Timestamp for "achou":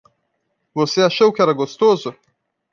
1.03-1.31